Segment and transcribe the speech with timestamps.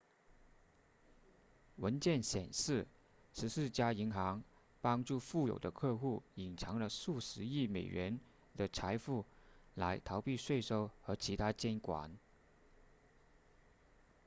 [1.75, 2.87] 文件显示
[3.33, 4.41] 十四家银行
[4.81, 8.19] 帮助富有的客户隐藏了数十亿美元
[8.57, 9.25] 的财富
[9.75, 12.17] 来逃避税收和其它监管